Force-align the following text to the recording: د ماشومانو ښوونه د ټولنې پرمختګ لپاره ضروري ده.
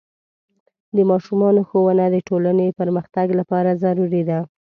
د 0.95 0.97
ماشومانو 1.11 1.61
ښوونه 1.69 2.05
د 2.11 2.17
ټولنې 2.27 2.67
پرمختګ 2.79 3.27
لپاره 3.39 3.79
ضروري 3.83 4.23
ده. 4.29 4.39